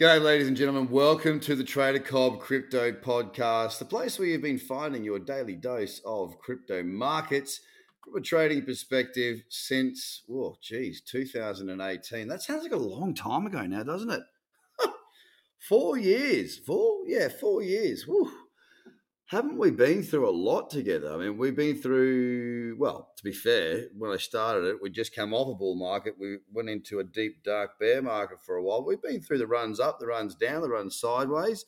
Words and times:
G'day, 0.00 0.22
ladies 0.22 0.46
and 0.46 0.56
gentlemen. 0.56 0.88
Welcome 0.92 1.40
to 1.40 1.56
the 1.56 1.64
Trader 1.64 1.98
Cobb 1.98 2.38
Crypto 2.38 2.92
Podcast, 2.92 3.80
the 3.80 3.84
place 3.84 4.16
where 4.16 4.28
you've 4.28 4.42
been 4.42 4.56
finding 4.56 5.02
your 5.02 5.18
daily 5.18 5.56
dose 5.56 6.00
of 6.06 6.38
crypto 6.38 6.84
markets 6.84 7.58
from 8.04 8.14
a 8.14 8.20
trading 8.20 8.64
perspective 8.64 9.42
since, 9.48 10.22
oh, 10.30 10.54
geez, 10.62 11.00
2018. 11.00 12.28
That 12.28 12.42
sounds 12.42 12.62
like 12.62 12.70
a 12.70 12.76
long 12.76 13.12
time 13.12 13.44
ago 13.44 13.66
now, 13.66 13.82
doesn't 13.82 14.12
it? 14.12 14.22
four 15.68 15.98
years. 15.98 16.58
Four? 16.58 16.98
Yeah, 17.04 17.26
four 17.28 17.62
years. 17.62 18.06
Woo 18.06 18.30
haven't 19.28 19.58
we 19.58 19.70
been 19.70 20.02
through 20.02 20.26
a 20.26 20.32
lot 20.32 20.70
together? 20.70 21.12
I 21.12 21.18
mean, 21.18 21.36
we've 21.36 21.54
been 21.54 21.76
through, 21.76 22.76
well, 22.78 23.12
to 23.14 23.22
be 23.22 23.32
fair, 23.32 23.88
when 23.94 24.10
I 24.10 24.16
started 24.16 24.66
it, 24.66 24.76
we 24.80 24.88
just 24.88 25.14
come 25.14 25.34
off 25.34 25.52
a 25.52 25.54
bull 25.54 25.74
market. 25.74 26.14
We 26.18 26.38
went 26.50 26.70
into 26.70 26.98
a 26.98 27.04
deep, 27.04 27.44
dark 27.44 27.78
bear 27.78 28.00
market 28.00 28.38
for 28.42 28.56
a 28.56 28.62
while. 28.62 28.82
We've 28.82 29.02
been 29.02 29.20
through 29.20 29.38
the 29.38 29.46
runs 29.46 29.80
up, 29.80 30.00
the 30.00 30.06
runs 30.06 30.34
down, 30.34 30.62
the 30.62 30.70
runs 30.70 30.98
sideways. 30.98 31.66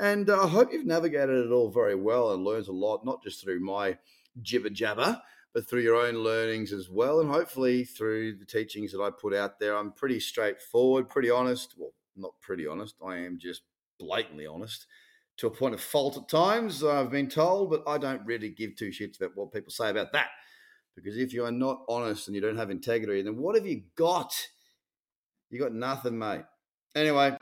And 0.00 0.28
uh, 0.28 0.42
I 0.42 0.48
hope 0.48 0.72
you've 0.72 0.84
navigated 0.84 1.46
it 1.46 1.52
all 1.52 1.70
very 1.70 1.94
well 1.94 2.32
and 2.32 2.42
learned 2.42 2.66
a 2.66 2.72
lot, 2.72 3.04
not 3.04 3.22
just 3.22 3.40
through 3.40 3.60
my 3.60 3.98
jibber 4.42 4.70
jabber, 4.70 5.22
but 5.54 5.68
through 5.68 5.82
your 5.82 5.94
own 5.94 6.16
learnings 6.16 6.72
as 6.72 6.90
well. 6.90 7.20
And 7.20 7.30
hopefully 7.30 7.84
through 7.84 8.36
the 8.36 8.44
teachings 8.44 8.90
that 8.90 9.00
I 9.00 9.10
put 9.10 9.32
out 9.32 9.60
there. 9.60 9.76
I'm 9.76 9.92
pretty 9.92 10.18
straightforward, 10.18 11.08
pretty 11.08 11.30
honest. 11.30 11.74
Well, 11.78 11.92
not 12.16 12.32
pretty 12.40 12.66
honest, 12.66 12.96
I 13.06 13.18
am 13.18 13.38
just 13.38 13.62
blatantly 13.96 14.48
honest 14.48 14.86
to 15.38 15.46
a 15.46 15.50
point 15.50 15.74
of 15.74 15.80
fault 15.80 16.16
at 16.16 16.28
times, 16.28 16.82
I've 16.82 17.10
been 17.10 17.28
told, 17.28 17.70
but 17.70 17.82
I 17.86 17.98
don't 17.98 18.24
really 18.24 18.48
give 18.48 18.76
two 18.76 18.88
shits 18.88 19.20
about 19.20 19.36
what 19.36 19.52
people 19.52 19.70
say 19.70 19.90
about 19.90 20.12
that. 20.12 20.28
Because 20.94 21.18
if 21.18 21.34
you 21.34 21.44
are 21.44 21.52
not 21.52 21.82
honest 21.88 22.26
and 22.26 22.34
you 22.34 22.40
don't 22.40 22.56
have 22.56 22.70
integrity, 22.70 23.22
then 23.22 23.36
what 23.36 23.54
have 23.54 23.66
you 23.66 23.82
got? 23.96 24.34
You 25.50 25.60
got 25.60 25.74
nothing, 25.74 26.18
mate. 26.18 26.44
Anyway, 26.94 27.36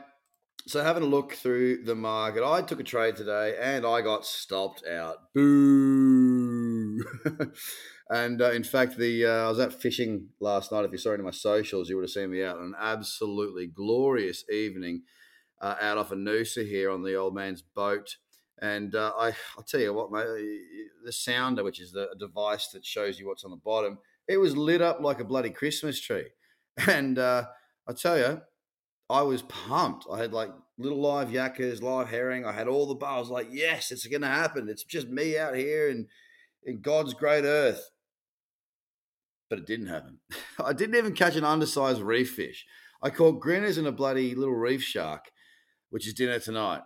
so 0.66 0.82
having 0.82 1.04
a 1.04 1.06
look 1.06 1.34
through 1.34 1.84
the 1.84 1.94
market, 1.94 2.42
I 2.42 2.62
took 2.62 2.80
a 2.80 2.84
trade 2.84 3.14
today 3.14 3.56
and 3.60 3.86
I 3.86 4.00
got 4.00 4.26
stopped 4.26 4.84
out. 4.86 5.32
Boo! 5.32 7.04
and 8.10 8.42
uh, 8.42 8.50
in 8.50 8.64
fact, 8.64 8.98
the 8.98 9.24
uh, 9.26 9.46
I 9.46 9.48
was 9.48 9.60
out 9.60 9.72
fishing 9.72 10.30
last 10.40 10.72
night. 10.72 10.84
If 10.84 10.90
you 10.90 10.98
saw 10.98 11.10
any 11.10 11.20
of 11.20 11.26
my 11.26 11.30
socials, 11.30 11.88
you 11.88 11.94
would 11.96 12.04
have 12.04 12.10
seen 12.10 12.30
me 12.30 12.42
out 12.42 12.56
on 12.58 12.64
an 12.64 12.74
absolutely 12.80 13.68
glorious 13.68 14.44
evening 14.50 15.02
uh, 15.64 15.76
out 15.80 15.96
off 15.96 16.12
a 16.12 16.14
Noosa 16.14 16.68
here 16.68 16.90
on 16.90 17.02
the 17.02 17.14
old 17.14 17.34
man's 17.34 17.62
boat. 17.62 18.18
And 18.60 18.94
uh, 18.94 19.12
I, 19.18 19.28
I'll 19.56 19.64
tell 19.64 19.80
you 19.80 19.94
what, 19.94 20.12
mate, 20.12 20.26
the 21.02 21.12
sounder, 21.12 21.64
which 21.64 21.80
is 21.80 21.90
the 21.90 22.10
device 22.18 22.68
that 22.68 22.84
shows 22.84 23.18
you 23.18 23.26
what's 23.26 23.44
on 23.44 23.50
the 23.50 23.56
bottom, 23.56 23.98
it 24.28 24.36
was 24.36 24.56
lit 24.56 24.82
up 24.82 25.00
like 25.00 25.20
a 25.20 25.24
bloody 25.24 25.50
Christmas 25.50 26.00
tree. 26.00 26.28
And 26.88 27.20
uh, 27.20 27.44
I 27.86 27.92
tell 27.92 28.18
you, 28.18 28.42
I 29.08 29.22
was 29.22 29.42
pumped. 29.42 30.06
I 30.12 30.18
had 30.18 30.32
like 30.32 30.50
little 30.76 31.00
live 31.00 31.28
yakkers, 31.28 31.80
live 31.80 32.08
herring. 32.08 32.44
I 32.44 32.50
had 32.50 32.66
all 32.66 32.86
the 32.86 32.96
bar. 32.96 33.16
I 33.16 33.20
was 33.20 33.28
like, 33.28 33.46
yes, 33.52 33.92
it's 33.92 34.08
going 34.08 34.22
to 34.22 34.26
happen. 34.26 34.68
It's 34.68 34.82
just 34.82 35.08
me 35.08 35.38
out 35.38 35.54
here 35.54 35.88
in, 35.88 36.08
in 36.64 36.80
God's 36.80 37.14
great 37.14 37.44
earth. 37.44 37.90
But 39.48 39.60
it 39.60 39.66
didn't 39.66 39.86
happen. 39.86 40.18
I 40.58 40.72
didn't 40.72 40.96
even 40.96 41.14
catch 41.14 41.36
an 41.36 41.44
undersized 41.44 42.02
reef 42.02 42.32
fish. 42.32 42.66
I 43.00 43.10
caught 43.10 43.40
grinners 43.40 43.78
and 43.78 43.86
a 43.86 43.92
bloody 43.92 44.34
little 44.34 44.56
reef 44.56 44.82
shark 44.82 45.30
which 45.94 46.08
is 46.08 46.12
dinner 46.12 46.40
tonight. 46.40 46.82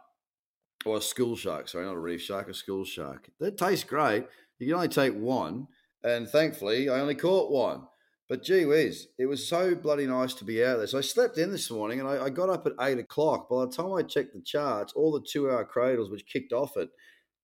Or 0.85 0.99
a 0.99 1.01
school 1.01 1.35
shark, 1.35 1.67
sorry, 1.67 1.87
not 1.87 1.95
a 1.95 1.99
reef 1.99 2.21
shark, 2.21 2.47
a 2.47 2.53
school 2.53 2.85
shark. 2.85 3.31
That 3.41 3.57
tastes 3.57 3.83
great. 3.83 4.27
You 4.59 4.67
can 4.67 4.75
only 4.75 4.89
take 4.89 5.15
one, 5.15 5.69
and 6.05 6.29
thankfully, 6.29 6.91
I 6.91 7.01
only 7.01 7.15
caught 7.15 7.51
one. 7.51 7.87
But 8.29 8.45
gee 8.45 8.67
whiz, 8.67 9.09
it 9.19 9.25
was 9.25 9.49
so 9.49 9.75
bloody 9.75 10.07
nice 10.07 10.35
to 10.35 10.45
be 10.45 10.63
out 10.63 10.77
there. 10.77 10.87
So 10.87 10.99
I 10.99 11.01
slept 11.01 11.39
in 11.39 11.51
this 11.51 11.71
morning 11.71 12.01
and 12.01 12.07
I, 12.07 12.27
I 12.27 12.29
got 12.29 12.51
up 12.51 12.67
at 12.67 12.75
eight 12.83 12.99
o'clock. 12.99 13.49
By 13.49 13.65
the 13.65 13.73
time 13.73 13.95
I 13.95 14.03
checked 14.03 14.35
the 14.35 14.43
charts, 14.43 14.93
all 14.93 15.11
the 15.11 15.27
two 15.27 15.51
hour 15.51 15.65
cradles, 15.65 16.11
which 16.11 16.27
kicked 16.27 16.53
off 16.53 16.77
at 16.77 16.89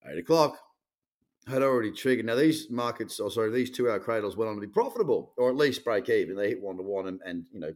eight 0.07 0.19
o'clock, 0.19 0.59
had 1.47 1.63
already 1.63 1.93
triggered. 1.93 2.27
Now, 2.27 2.35
these 2.35 2.71
markets, 2.71 3.19
or 3.19 3.31
sorry, 3.31 3.51
these 3.51 3.71
two 3.71 3.89
hour 3.89 4.01
cradles 4.01 4.37
went 4.37 4.51
on 4.51 4.57
to 4.57 4.61
be 4.61 4.67
profitable 4.67 5.33
or 5.39 5.49
at 5.49 5.57
least 5.57 5.83
break 5.83 6.11
even. 6.11 6.37
They 6.37 6.51
hit 6.51 6.63
one 6.63 6.77
to 6.77 6.83
one 6.83 7.19
and, 7.25 7.47
you 7.51 7.61
know, 7.61 7.73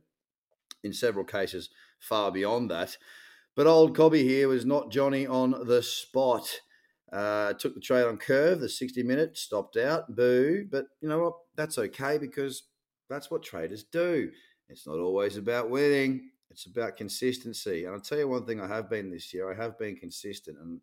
in 0.85 0.93
several 0.93 1.25
cases, 1.25 1.71
far 1.99 2.31
beyond 2.31 2.71
that. 2.71 2.99
But 3.59 3.67
old 3.67 3.97
Cobby 3.97 4.23
here 4.23 4.47
was 4.47 4.65
not 4.65 4.93
Johnny 4.93 5.27
on 5.27 5.67
the 5.67 5.83
spot. 5.83 6.61
Uh, 7.13 7.55
took 7.55 7.75
the 7.75 7.81
trade 7.81 8.05
on 8.05 8.17
curve, 8.17 8.61
the 8.61 8.69
60 8.69 9.03
minute, 9.03 9.37
stopped 9.37 9.77
out, 9.77 10.15
boo. 10.15 10.65
But 10.71 10.85
you 11.01 11.09
know 11.09 11.19
what? 11.19 11.33
That's 11.57 11.77
okay 11.77 12.19
because 12.19 12.69
that's 13.11 13.33
what 13.33 13.43
traders 13.43 13.83
do. 13.83 14.31
It's 14.69 14.87
not 14.87 15.01
always 15.01 15.37
about 15.39 15.71
winning, 15.71 16.31
it's 16.51 16.67
about 16.67 16.97
consistency. 16.97 17.85
And 17.85 17.95
I'll 17.95 18.01
tell 18.01 18.19
you 18.19 18.29
one 18.29 18.47
thing 18.47 18.61
I 18.61 18.69
have 18.69 18.89
been 18.89 19.11
this 19.11 19.35
year 19.35 19.51
I 19.51 19.61
have 19.61 19.77
been 19.77 19.97
consistent. 19.97 20.57
And 20.61 20.81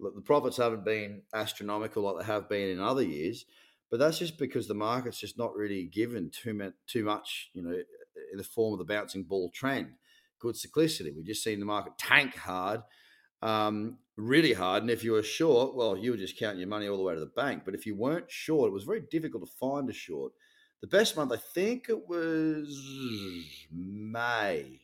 look, 0.00 0.14
the 0.14 0.22
profits 0.22 0.56
haven't 0.56 0.86
been 0.86 1.20
astronomical 1.34 2.04
like 2.04 2.20
they 2.20 2.32
have 2.32 2.48
been 2.48 2.70
in 2.70 2.80
other 2.80 3.02
years. 3.02 3.44
But 3.90 4.00
that's 4.00 4.18
just 4.18 4.38
because 4.38 4.66
the 4.66 4.72
market's 4.72 5.20
just 5.20 5.36
not 5.36 5.54
really 5.54 5.84
given 5.84 6.30
too 6.30 6.54
much, 6.54 6.72
too 6.86 7.04
much, 7.04 7.50
you 7.52 7.62
know, 7.62 7.74
in 8.32 8.38
the 8.38 8.44
form 8.44 8.72
of 8.72 8.78
the 8.78 8.94
bouncing 8.94 9.24
ball 9.24 9.50
trend 9.50 9.88
good 10.38 10.54
cyclicity. 10.54 11.14
We've 11.14 11.26
just 11.26 11.42
seen 11.42 11.60
the 11.60 11.66
market 11.66 11.94
tank 11.98 12.36
hard, 12.36 12.80
um, 13.42 13.98
really 14.16 14.52
hard. 14.52 14.82
And 14.82 14.90
if 14.90 15.04
you 15.04 15.12
were 15.12 15.22
short, 15.22 15.74
well, 15.74 15.96
you 15.96 16.10
were 16.10 16.16
just 16.16 16.38
counting 16.38 16.60
your 16.60 16.68
money 16.68 16.88
all 16.88 16.96
the 16.96 17.02
way 17.02 17.14
to 17.14 17.20
the 17.20 17.26
bank. 17.26 17.62
But 17.64 17.74
if 17.74 17.86
you 17.86 17.94
weren't 17.94 18.30
short, 18.30 18.68
it 18.68 18.74
was 18.74 18.84
very 18.84 19.02
difficult 19.10 19.44
to 19.44 19.52
find 19.58 19.88
a 19.88 19.92
short. 19.92 20.32
The 20.80 20.86
best 20.88 21.16
month, 21.16 21.32
I 21.32 21.36
think 21.36 21.86
it 21.88 22.08
was 22.08 22.78
May. 23.72 24.80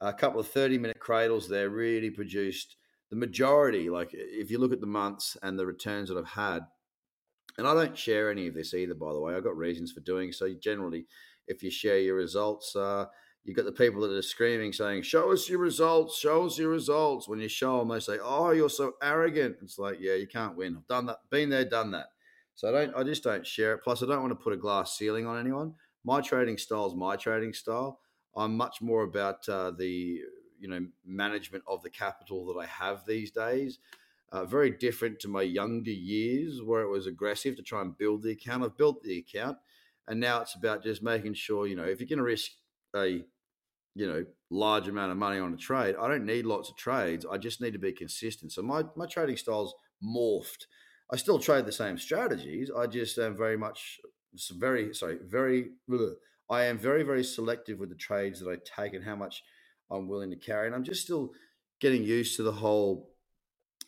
A 0.00 0.12
couple 0.12 0.40
of 0.40 0.48
30 0.48 0.78
minute 0.78 1.00
cradles 1.00 1.48
there 1.48 1.70
really 1.70 2.10
produced 2.10 2.76
the 3.10 3.16
majority. 3.16 3.90
Like 3.90 4.10
if 4.12 4.50
you 4.50 4.58
look 4.58 4.72
at 4.72 4.80
the 4.80 4.86
months 4.86 5.36
and 5.42 5.58
the 5.58 5.66
returns 5.66 6.08
that 6.08 6.16
I've 6.16 6.26
had, 6.26 6.60
and 7.58 7.66
I 7.66 7.74
don't 7.74 7.98
share 7.98 8.30
any 8.30 8.46
of 8.46 8.54
this 8.54 8.72
either, 8.72 8.94
by 8.94 9.12
the 9.12 9.20
way. 9.20 9.34
I've 9.34 9.44
got 9.44 9.56
reasons 9.56 9.90
for 9.90 10.00
doing 10.00 10.32
so. 10.32 10.54
Generally, 10.54 11.06
if 11.48 11.62
you 11.62 11.70
share 11.70 11.98
your 11.98 12.14
results, 12.14 12.76
uh, 12.76 13.06
you 13.48 13.54
got 13.54 13.64
the 13.64 13.72
people 13.72 14.02
that 14.02 14.14
are 14.14 14.20
screaming, 14.20 14.74
saying, 14.74 15.02
"Show 15.02 15.32
us 15.32 15.48
your 15.48 15.58
results! 15.58 16.18
Show 16.18 16.44
us 16.44 16.58
your 16.58 16.68
results!" 16.68 17.26
When 17.26 17.40
you 17.40 17.48
show 17.48 17.78
them, 17.78 17.88
they 17.88 17.98
say, 17.98 18.18
"Oh, 18.22 18.50
you're 18.50 18.68
so 18.68 18.96
arrogant." 19.02 19.56
It's 19.62 19.78
like, 19.78 19.96
yeah, 20.00 20.14
you 20.14 20.26
can't 20.26 20.54
win. 20.54 20.76
I've 20.76 20.86
done 20.86 21.06
that, 21.06 21.20
been 21.30 21.48
there, 21.48 21.64
done 21.64 21.92
that. 21.92 22.08
So 22.54 22.68
I 22.68 22.72
don't, 22.72 22.94
I 22.94 23.02
just 23.04 23.24
don't 23.24 23.46
share 23.46 23.72
it. 23.72 23.82
Plus, 23.82 24.02
I 24.02 24.06
don't 24.06 24.20
want 24.20 24.32
to 24.32 24.44
put 24.44 24.52
a 24.52 24.58
glass 24.58 24.98
ceiling 24.98 25.26
on 25.26 25.38
anyone. 25.38 25.74
My 26.04 26.20
trading 26.20 26.58
style 26.58 26.86
is 26.88 26.94
my 26.94 27.16
trading 27.16 27.54
style. 27.54 28.00
I'm 28.36 28.54
much 28.54 28.82
more 28.82 29.02
about 29.02 29.48
uh, 29.48 29.70
the, 29.70 30.20
you 30.60 30.68
know, 30.68 30.86
management 31.06 31.64
of 31.66 31.82
the 31.82 31.90
capital 31.90 32.44
that 32.52 32.60
I 32.60 32.66
have 32.66 33.06
these 33.06 33.30
days. 33.30 33.78
Uh, 34.30 34.44
very 34.44 34.72
different 34.72 35.20
to 35.20 35.28
my 35.28 35.40
younger 35.40 35.90
years 35.90 36.60
where 36.62 36.82
it 36.82 36.90
was 36.90 37.06
aggressive 37.06 37.56
to 37.56 37.62
try 37.62 37.80
and 37.80 37.96
build 37.96 38.22
the 38.22 38.32
account. 38.32 38.62
I've 38.62 38.76
built 38.76 39.02
the 39.02 39.16
account, 39.16 39.56
and 40.06 40.20
now 40.20 40.42
it's 40.42 40.54
about 40.54 40.82
just 40.82 41.02
making 41.02 41.32
sure, 41.32 41.66
you 41.66 41.76
know, 41.76 41.84
if 41.84 41.98
you're 41.98 42.08
going 42.08 42.18
to 42.18 42.24
risk 42.24 42.50
a 42.94 43.24
you 43.94 44.06
know 44.06 44.24
large 44.50 44.88
amount 44.88 45.12
of 45.12 45.18
money 45.18 45.38
on 45.38 45.52
a 45.52 45.56
trade. 45.56 45.96
I 46.00 46.08
don't 46.08 46.24
need 46.24 46.46
lots 46.46 46.70
of 46.70 46.76
trades. 46.76 47.26
I 47.30 47.38
just 47.38 47.60
need 47.60 47.72
to 47.72 47.78
be 47.78 47.92
consistent. 47.92 48.52
So 48.52 48.62
my 48.62 48.84
my 48.96 49.06
trading 49.06 49.36
style's 49.36 49.74
morphed. 50.04 50.66
I 51.10 51.16
still 51.16 51.38
trade 51.38 51.66
the 51.66 51.72
same 51.72 51.98
strategies. 51.98 52.70
I 52.76 52.86
just 52.86 53.18
am 53.18 53.36
very 53.36 53.56
much 53.56 54.00
very 54.58 54.94
sorry 54.94 55.18
very. 55.24 55.70
I 56.50 56.64
am 56.64 56.78
very 56.78 57.02
very 57.02 57.24
selective 57.24 57.78
with 57.78 57.90
the 57.90 57.94
trades 57.94 58.40
that 58.40 58.50
I 58.50 58.82
take 58.82 58.94
and 58.94 59.04
how 59.04 59.16
much 59.16 59.42
I'm 59.90 60.08
willing 60.08 60.30
to 60.30 60.36
carry. 60.36 60.66
And 60.66 60.74
I'm 60.74 60.84
just 60.84 61.02
still 61.02 61.30
getting 61.80 62.04
used 62.04 62.36
to 62.36 62.42
the 62.42 62.52
whole 62.52 63.07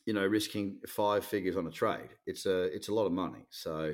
you 0.06 0.14
know 0.14 0.26
risking 0.26 0.78
five 0.88 1.24
figures 1.24 1.56
on 1.56 1.66
a 1.66 1.70
trade 1.70 2.10
it's 2.26 2.46
a 2.46 2.64
it's 2.74 2.88
a 2.88 2.94
lot 2.94 3.06
of 3.06 3.12
money 3.12 3.46
so 3.50 3.92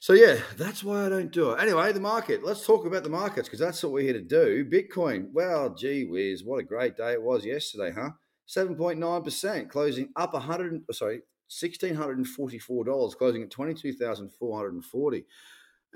so 0.00 0.12
yeah 0.12 0.36
that's 0.56 0.84
why 0.84 1.06
i 1.06 1.08
don't 1.08 1.32
do 1.32 1.50
it 1.52 1.60
anyway 1.60 1.92
the 1.92 2.00
market 2.00 2.44
let's 2.44 2.66
talk 2.66 2.86
about 2.86 3.02
the 3.02 3.08
markets 3.08 3.48
because 3.48 3.60
that's 3.60 3.82
what 3.82 3.92
we're 3.92 4.02
here 4.02 4.12
to 4.12 4.20
do 4.20 4.64
bitcoin 4.64 5.28
well 5.32 5.74
gee 5.74 6.04
whiz 6.04 6.44
what 6.44 6.58
a 6.58 6.62
great 6.62 6.96
day 6.96 7.12
it 7.12 7.22
was 7.22 7.44
yesterday 7.44 7.92
huh 7.92 8.10
7.9% 8.46 9.70
closing 9.70 10.10
up 10.16 10.34
100 10.34 10.82
sorry 10.92 11.22
$1644 11.50 13.16
closing 13.16 13.42
at 13.42 13.50
22440 13.50 15.24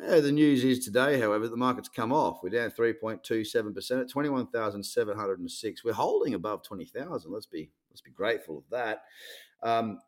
yeah, 0.01 0.21
the 0.21 0.31
news 0.31 0.63
is 0.63 0.79
today, 0.79 1.19
however, 1.19 1.49
the 1.49 1.57
market's 1.57 1.89
come 1.89 2.13
off. 2.13 2.39
We're 2.41 2.51
down 2.51 2.71
3.27% 2.71 4.01
at 4.01 4.09
21,706. 4.09 5.85
We're 5.85 5.93
holding 5.93 6.35
above 6.35 6.63
20,000. 6.63 7.33
Let's 7.33 7.47
be 7.47 7.71
let's 7.99 8.05
be 8.05 8.13
grateful 8.13 8.59
of 8.59 8.65
that. 8.71 9.03
Um, 9.63 9.99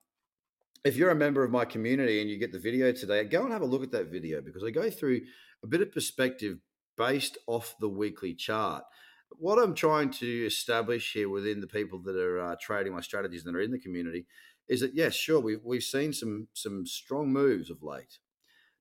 if 0.84 0.96
you're 0.96 1.10
a 1.10 1.16
member 1.16 1.42
of 1.42 1.50
my 1.50 1.64
community 1.64 2.20
and 2.20 2.30
you 2.30 2.38
get 2.38 2.52
the 2.52 2.58
video 2.58 2.92
today, 2.92 3.24
go 3.24 3.42
and 3.42 3.52
have 3.52 3.62
a 3.62 3.66
look 3.66 3.82
at 3.82 3.90
that 3.90 4.10
video 4.10 4.40
because 4.40 4.62
I 4.62 4.70
go 4.70 4.90
through 4.90 5.22
a 5.64 5.66
bit 5.66 5.82
of 5.82 5.92
perspective 5.92 6.58
based 6.96 7.36
off 7.46 7.74
the 7.80 7.88
weekly 7.88 8.34
chart. 8.34 8.84
What 9.30 9.58
I'm 9.58 9.74
trying 9.74 10.10
to 10.12 10.46
establish 10.46 11.12
here 11.12 11.28
within 11.28 11.60
the 11.60 11.66
people 11.66 12.00
that 12.02 12.16
are 12.16 12.40
uh, 12.40 12.56
trading 12.60 12.94
my 12.94 13.00
strategies 13.00 13.44
that 13.44 13.54
are 13.54 13.60
in 13.60 13.72
the 13.72 13.78
community 13.78 14.26
is 14.68 14.80
that 14.80 14.94
yes, 14.94 15.14
sure, 15.14 15.40
we've 15.40 15.60
we've 15.64 15.82
seen 15.82 16.12
some 16.12 16.48
some 16.52 16.86
strong 16.86 17.32
moves 17.32 17.70
of 17.70 17.82
late, 17.82 18.18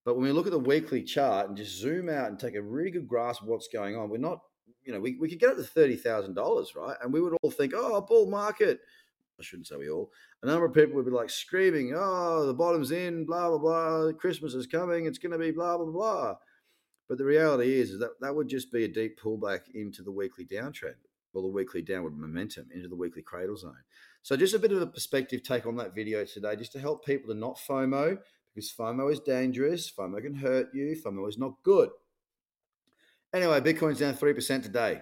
but 0.06 0.16
when 0.16 0.26
we 0.26 0.32
look 0.32 0.46
at 0.46 0.52
the 0.52 0.60
weekly 0.60 1.04
chart 1.04 1.48
and 1.48 1.58
just 1.58 1.80
zoom 1.80 2.10
out 2.10 2.28
and 2.28 2.40
take 2.40 2.56
a 2.56 2.62
really 2.62 2.92
good 2.92 3.08
grasp 3.08 3.42
of 3.42 3.48
what's 3.48 3.68
going 3.68 3.96
on, 3.96 4.10
we're 4.10 4.18
not 4.18 4.40
you 4.90 4.94
know, 4.94 5.00
we, 5.00 5.18
we 5.20 5.30
could 5.30 5.40
get 5.40 5.52
up 5.52 5.58
to 5.58 5.64
thirty 5.64 5.96
thousand 5.96 6.34
dollars, 6.34 6.74
right? 6.76 6.98
And 7.04 7.14
we 7.14 7.22
would 7.22 7.38
all 7.44 7.52
think, 7.52 7.74
oh, 7.76 8.02
bull 8.02 8.28
market. 8.28 8.80
I 9.40 9.44
shouldn't 9.44 9.68
say 9.68 9.78
we 9.78 9.90
all. 9.90 10.12
A 10.44 10.48
number 10.48 10.66
of 10.66 10.74
people 10.74 10.96
would 10.96 11.06
be 11.06 11.12
like 11.12 11.30
screaming, 11.30 11.94
"Oh, 11.96 12.46
the 12.46 12.54
bottom's 12.54 12.92
in, 12.92 13.26
blah 13.26 13.50
blah 13.50 13.58
blah. 13.58 14.12
Christmas 14.14 14.54
is 14.54 14.68
coming. 14.68 15.06
It's 15.06 15.18
going 15.18 15.32
to 15.32 15.38
be 15.38 15.52
blah 15.52 15.78
blah 15.78 15.92
blah." 15.92 16.36
But 17.08 17.18
the 17.18 17.26
reality 17.26 17.80
is, 17.80 17.92
is 17.92 18.00
that 18.00 18.20
that 18.22 18.36
would 18.36 18.48
just 18.48 18.72
be 18.72 18.84
a 18.84 18.88
deep 18.88 19.20
pullback 19.20 19.62
into 19.74 20.04
the 20.04 20.12
weekly 20.12 20.46
downtrend 20.46 21.02
or 21.34 21.42
the 21.42 21.48
weekly 21.48 21.82
downward 21.82 22.18
momentum 22.18 22.68
into 22.74 22.88
the 22.88 22.96
weekly 22.96 23.22
cradle 23.22 23.58
zone. 23.58 23.84
So 24.22 24.36
just 24.36 24.54
a 24.54 24.60
bit 24.60 24.72
of 24.72 24.82
a 24.82 24.88
perspective 24.88 25.44
take 25.44 25.66
on 25.66 25.76
that 25.78 25.96
video 25.96 26.26
today, 26.26 26.56
just 26.56 26.72
to 26.74 26.80
help 26.80 27.06
people 27.06 27.34
to 27.34 27.40
not 27.40 27.58
FOMO 27.58 28.20
because 28.54 28.72
FOMO 28.72 29.12
is 29.12 29.20
dangerous. 29.20 29.92
FOMO 29.92 30.22
can 30.22 30.36
hurt 30.36 30.74
you. 30.74 30.96
FOMO 31.04 31.28
is 31.28 31.38
not 31.38 31.54
good. 31.64 31.90
Anyway, 33.34 33.60
Bitcoin's 33.62 34.00
down 34.00 34.16
3% 34.16 34.64
today. 34.64 35.02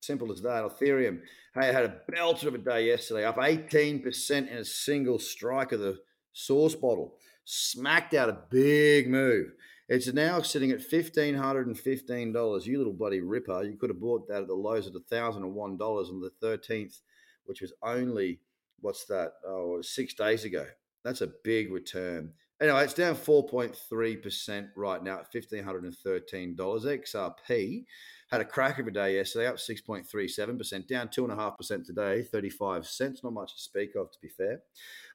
Simple 0.00 0.32
as 0.32 0.42
that. 0.42 0.64
Ethereum, 0.64 1.20
hey, 1.54 1.68
I 1.68 1.72
had 1.72 1.84
a 1.84 2.00
belter 2.10 2.46
of 2.46 2.54
a 2.54 2.58
day 2.58 2.86
yesterday, 2.86 3.24
up 3.24 3.36
18% 3.36 4.50
in 4.50 4.56
a 4.58 4.64
single 4.64 5.18
strike 5.18 5.72
of 5.72 5.80
the 5.80 5.98
source 6.32 6.74
bottle. 6.74 7.16
Smacked 7.44 8.14
out 8.14 8.28
a 8.28 8.38
big 8.50 9.08
move. 9.08 9.52
It's 9.88 10.12
now 10.12 10.42
sitting 10.42 10.70
at 10.70 10.80
$1,515. 10.80 12.66
You 12.66 12.78
little 12.78 12.92
bloody 12.92 13.20
ripper. 13.20 13.64
You 13.64 13.76
could 13.76 13.90
have 13.90 14.00
bought 14.00 14.28
that 14.28 14.42
at 14.42 14.46
the 14.46 14.54
lows 14.54 14.86
of 14.86 14.92
$1,001 14.92 15.80
on 15.80 16.20
the 16.20 16.30
13th, 16.42 17.00
which 17.46 17.62
was 17.62 17.72
only, 17.82 18.40
what's 18.80 19.06
that? 19.06 19.32
Oh, 19.46 19.80
six 19.80 20.12
days 20.12 20.44
ago. 20.44 20.66
That's 21.04 21.22
a 21.22 21.32
big 21.42 21.72
return. 21.72 22.34
Anyway, 22.60 22.84
it's 22.84 22.92
down 22.92 23.14
4.3% 23.14 24.68
right 24.76 25.02
now 25.02 25.20
at 25.20 25.32
$1,513. 25.32 26.56
XRP 26.56 27.84
had 28.30 28.42
a 28.42 28.44
crack 28.44 28.78
of 28.78 28.86
a 28.86 28.90
day 28.90 29.14
yesterday, 29.14 29.46
up 29.46 29.56
6.37%, 29.56 30.86
down 30.86 31.08
2.5% 31.08 31.84
today, 31.84 32.22
35 32.22 32.86
cents. 32.86 33.24
Not 33.24 33.32
much 33.32 33.54
to 33.54 33.60
speak 33.60 33.94
of, 33.96 34.10
to 34.10 34.18
be 34.20 34.28
fair. 34.28 34.60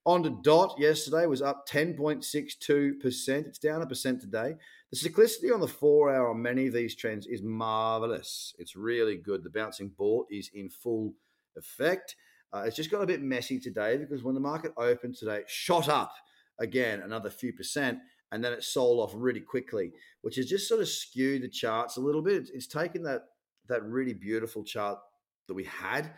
On 0.05 0.23
to 0.23 0.31
DOT 0.41 0.79
yesterday 0.79 1.27
was 1.27 1.41
up 1.41 1.67
10.62%. 1.67 3.47
It's 3.47 3.59
down 3.59 3.83
a 3.83 3.85
percent 3.85 4.19
today. 4.19 4.55
The 4.91 4.97
cyclicity 4.97 5.53
on 5.53 5.61
the 5.61 5.67
four 5.67 6.13
hour 6.13 6.29
on 6.29 6.41
many 6.41 6.67
of 6.67 6.73
these 6.73 6.95
trends 6.95 7.27
is 7.27 7.43
marvelous. 7.43 8.55
It's 8.57 8.75
really 8.75 9.17
good. 9.17 9.43
The 9.43 9.49
bouncing 9.49 9.89
ball 9.89 10.25
is 10.31 10.49
in 10.53 10.69
full 10.69 11.13
effect. 11.55 12.15
Uh, 12.51 12.63
it's 12.65 12.75
just 12.75 12.91
got 12.91 13.01
a 13.01 13.07
bit 13.07 13.21
messy 13.21 13.59
today 13.59 13.97
because 13.97 14.23
when 14.23 14.35
the 14.35 14.41
market 14.41 14.73
opened 14.75 15.15
today, 15.15 15.37
it 15.37 15.49
shot 15.49 15.87
up 15.87 16.13
again 16.59 17.01
another 17.01 17.29
few 17.29 17.53
percent 17.53 17.99
and 18.33 18.43
then 18.43 18.51
it 18.51 18.63
sold 18.63 18.99
off 18.99 19.13
really 19.15 19.39
quickly, 19.39 19.93
which 20.21 20.35
has 20.35 20.47
just 20.47 20.67
sort 20.67 20.81
of 20.81 20.89
skewed 20.89 21.43
the 21.43 21.47
charts 21.47 21.95
a 21.95 22.01
little 22.01 22.21
bit. 22.21 22.41
It's, 22.41 22.49
it's 22.49 22.67
taken 22.67 23.03
that 23.03 23.21
that 23.69 23.83
really 23.83 24.13
beautiful 24.13 24.63
chart 24.63 24.99
that 25.47 25.53
we 25.53 25.63
had 25.63 26.11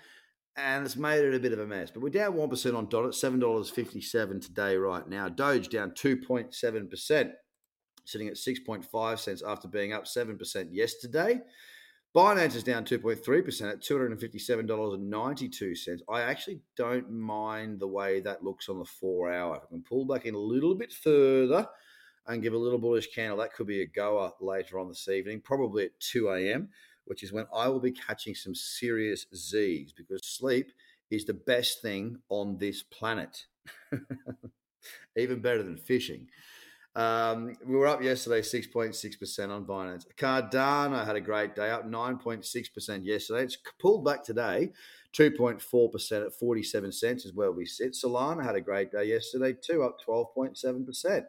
and 0.58 0.86
it's 0.86 0.96
made 0.96 1.24
it 1.24 1.36
a 1.36 1.40
bit 1.40 1.54
of 1.54 1.60
a 1.60 1.68
mess. 1.68 1.92
But 1.92 2.02
we're 2.02 2.10
down 2.10 2.34
1% 2.34 2.76
on 2.76 2.88
DOT 2.88 3.06
at 3.06 3.12
$7.57 3.12 4.42
today, 4.42 4.78
right 4.78 5.08
now. 5.08 5.28
Doge 5.28 5.70
down 5.70 5.92
2.7%, 5.92 7.32
sitting 8.06 8.28
at 8.28 8.34
6.5 8.36 9.20
cents 9.20 9.44
after 9.46 9.68
being 9.68 9.94
up 9.94 10.06
7% 10.06 10.68
yesterday. 10.72 11.42
Binance 12.16 12.56
is 12.56 12.64
down 12.64 12.86
2.3% 12.86 13.70
at 13.70 13.82
$257.92. 13.82 16.00
I 16.10 16.22
actually 16.22 16.62
don't 16.78 17.12
mind 17.12 17.82
the 17.82 17.88
way 17.88 18.22
that 18.22 18.42
looks 18.42 18.70
on 18.70 18.80
the 18.80 18.86
four 18.86 19.30
hour. 19.30 19.58
I 19.58 19.66
can 19.68 19.84
pull 19.84 20.06
back 20.06 20.26
in 20.26 20.34
a 20.34 20.40
little 20.40 20.76
bit 20.76 20.94
further 20.94 21.68
and 22.28 22.42
give 22.42 22.54
a 22.54 22.58
little 22.58 22.80
bullish 22.80 23.14
candle, 23.14 23.38
that 23.38 23.54
could 23.54 23.68
be 23.68 23.82
a 23.82 23.88
goer 23.88 24.32
later 24.42 24.80
on 24.80 24.88
this 24.88 25.08
evening, 25.08 25.42
probably 25.42 25.86
at 25.86 26.00
2 26.00 26.30
a.m., 26.30 26.70
which 27.06 27.24
is 27.24 27.32
when 27.32 27.46
I 27.54 27.68
will 27.68 27.80
be 27.80 27.92
catching 27.92 28.34
some 28.34 28.56
serious 28.56 29.26
Z's 29.36 29.94
because 29.94 30.26
sleep 30.26 30.72
is 31.12 31.26
the 31.26 31.34
best 31.34 31.82
thing 31.82 32.18
on 32.30 32.58
this 32.58 32.82
planet. 32.84 33.46
Even 35.18 35.40
better 35.40 35.64
than 35.64 35.78
fishing. 35.78 36.28
Um, 36.96 37.58
we 37.66 37.76
were 37.76 37.88
up 37.88 38.02
yesterday, 38.02 38.42
6.6% 38.42 39.50
on 39.50 39.66
Binance. 39.66 40.06
Cardano 40.18 41.06
had 41.06 41.18
a 41.18 41.22
great 41.22 41.54
day, 41.54 41.70
up 41.70 41.86
9.6% 41.86 43.06
yesterday. 43.06 43.44
It's 43.44 43.58
pulled 43.80 44.06
back 44.06 44.24
today, 44.24 44.72
2.4% 45.14 46.26
at 46.26 46.34
47 46.34 46.92
cents 46.92 47.26
is 47.26 47.34
where 47.34 47.52
we 47.52 47.66
sit. 47.66 47.94
Solana 47.94 48.46
had 48.46 48.56
a 48.56 48.62
great 48.62 48.92
day 48.92 49.06
yesterday, 49.06 49.54
too, 49.54 49.84
up 49.84 49.98
12.7%. 50.08 51.26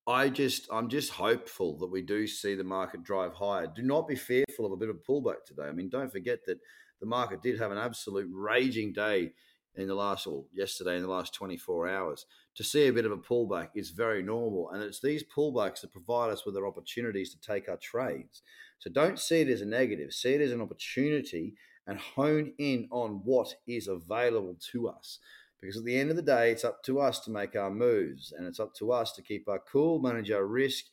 I 0.07 0.29
just 0.29 0.67
I'm 0.71 0.89
just 0.89 1.11
hopeful 1.11 1.77
that 1.79 1.91
we 1.91 2.01
do 2.01 2.27
see 2.27 2.55
the 2.55 2.63
market 2.63 3.03
drive 3.03 3.33
higher. 3.33 3.67
Do 3.67 3.81
not 3.81 4.07
be 4.07 4.15
fearful 4.15 4.65
of 4.65 4.71
a 4.71 4.77
bit 4.77 4.89
of 4.89 4.97
a 4.97 5.11
pullback 5.11 5.43
today. 5.45 5.63
I 5.63 5.71
mean, 5.71 5.89
don't 5.89 6.11
forget 6.11 6.39
that 6.45 6.59
the 6.99 7.07
market 7.07 7.41
did 7.41 7.59
have 7.59 7.71
an 7.71 7.77
absolute 7.77 8.29
raging 8.31 8.93
day 8.93 9.33
in 9.75 9.87
the 9.87 9.95
last 9.95 10.27
or 10.27 10.45
yesterday 10.53 10.97
in 10.97 11.01
the 11.01 11.09
last 11.09 11.33
24 11.33 11.87
hours 11.87 12.25
to 12.55 12.63
see 12.63 12.87
a 12.87 12.93
bit 12.93 13.05
of 13.05 13.11
a 13.11 13.17
pullback 13.17 13.69
is 13.73 13.89
very 13.89 14.21
normal 14.21 14.69
and 14.71 14.83
it's 14.83 15.01
these 15.01 15.23
pullbacks 15.23 15.81
that 15.81 15.91
provide 15.91 16.29
us 16.29 16.45
with 16.45 16.55
our 16.55 16.67
opportunities 16.67 17.33
to 17.33 17.41
take 17.41 17.67
our 17.67 17.77
trades 17.77 18.43
so 18.77 18.89
don't 18.91 19.19
see 19.19 19.41
it 19.41 19.49
as 19.49 19.61
a 19.61 19.65
negative 19.65 20.13
see 20.13 20.33
it 20.33 20.41
as 20.41 20.51
an 20.51 20.61
opportunity 20.61 21.55
and 21.87 21.97
hone 21.99 22.53
in 22.59 22.87
on 22.91 23.21
what 23.23 23.55
is 23.67 23.87
available 23.87 24.55
to 24.71 24.87
us 24.87 25.19
because 25.63 25.77
at 25.77 25.85
the 25.85 25.97
end 25.97 26.09
of 26.09 26.15
the 26.15 26.21
day 26.21 26.51
it's 26.51 26.63
up 26.63 26.83
to 26.83 26.99
us 26.99 27.19
to 27.19 27.31
make 27.31 27.55
our 27.55 27.71
moves 27.71 28.33
and 28.37 28.45
it's 28.45 28.59
up 28.59 28.73
to 28.75 28.91
us 28.91 29.11
to 29.13 29.21
keep 29.21 29.47
our 29.47 29.59
cool 29.71 29.99
manage 29.99 30.31
our 30.31 30.45
risk 30.45 30.85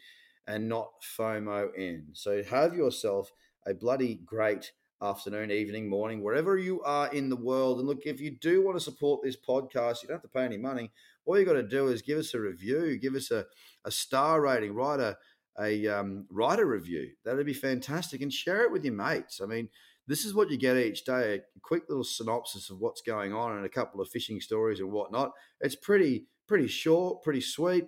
and 0.46 0.68
not 0.68 0.90
fomo 1.18 1.68
in 1.76 2.06
so 2.12 2.42
have 2.42 2.74
yourself 2.74 3.32
a 3.66 3.74
bloody 3.74 4.14
great 4.24 4.72
afternoon, 5.02 5.50
evening, 5.50 5.88
morning, 5.88 6.22
wherever 6.22 6.58
you 6.58 6.82
are 6.82 7.08
in 7.12 7.30
the 7.30 7.36
world. 7.36 7.78
And 7.78 7.88
look, 7.88 8.04
if 8.04 8.20
you 8.20 8.32
do 8.32 8.62
want 8.62 8.76
to 8.76 8.84
support 8.84 9.22
this 9.22 9.36
podcast, 9.36 10.02
you 10.02 10.08
don't 10.08 10.16
have 10.16 10.22
to 10.22 10.28
pay 10.28 10.44
any 10.44 10.58
money. 10.58 10.90
All 11.24 11.38
you 11.38 11.46
got 11.46 11.54
to 11.54 11.62
do 11.62 11.88
is 11.88 12.02
give 12.02 12.18
us 12.18 12.34
a 12.34 12.40
review, 12.40 12.98
give 12.98 13.14
us 13.14 13.30
a, 13.30 13.46
a 13.84 13.90
star 13.90 14.40
rating, 14.40 14.74
write 14.74 15.00
a 15.00 15.16
a 15.58 15.86
um, 15.88 16.26
write 16.30 16.58
a 16.58 16.64
review. 16.64 17.10
That'd 17.24 17.44
be 17.44 17.52
fantastic, 17.52 18.22
and 18.22 18.32
share 18.32 18.62
it 18.62 18.72
with 18.72 18.84
your 18.84 18.94
mates. 18.94 19.40
I 19.42 19.46
mean, 19.46 19.68
this 20.10 20.24
is 20.24 20.34
what 20.34 20.50
you 20.50 20.56
get 20.56 20.76
each 20.76 21.04
day: 21.04 21.36
a 21.36 21.60
quick 21.62 21.84
little 21.88 22.04
synopsis 22.04 22.70
of 22.70 22.80
what's 22.80 23.02
going 23.02 23.32
on 23.32 23.56
and 23.56 23.64
a 23.64 23.70
couple 23.70 24.00
of 24.00 24.08
fishing 24.08 24.40
stories 24.40 24.80
and 24.80 24.90
whatnot. 24.90 25.32
It's 25.60 25.76
pretty 25.76 26.26
pretty 26.46 26.66
short, 26.66 27.22
pretty 27.22 27.40
sweet, 27.40 27.86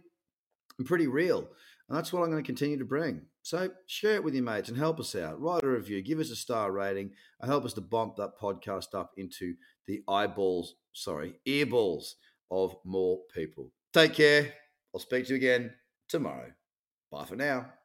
and 0.78 0.86
pretty 0.86 1.08
real. 1.08 1.48
And 1.88 1.98
that's 1.98 2.12
what 2.12 2.22
I'm 2.22 2.30
going 2.30 2.42
to 2.42 2.46
continue 2.46 2.78
to 2.78 2.84
bring. 2.84 3.22
So 3.42 3.70
share 3.86 4.14
it 4.14 4.24
with 4.24 4.34
your 4.34 4.44
mates 4.44 4.68
and 4.68 4.78
help 4.78 5.00
us 5.00 5.16
out. 5.16 5.40
Write 5.40 5.64
a 5.64 5.68
review, 5.68 6.00
give 6.00 6.20
us 6.20 6.30
a 6.30 6.36
star 6.36 6.70
rating, 6.70 7.10
and 7.40 7.50
help 7.50 7.64
us 7.64 7.72
to 7.74 7.80
bump 7.80 8.16
that 8.16 8.38
podcast 8.40 8.94
up 8.94 9.10
into 9.16 9.54
the 9.86 10.02
eyeballs, 10.08 10.76
sorry, 10.92 11.34
earballs 11.46 12.12
of 12.50 12.76
more 12.84 13.18
people. 13.34 13.72
Take 13.92 14.14
care. 14.14 14.52
I'll 14.94 15.00
speak 15.00 15.26
to 15.26 15.30
you 15.30 15.36
again 15.36 15.72
tomorrow. 16.08 16.52
Bye 17.10 17.24
for 17.24 17.36
now. 17.36 17.81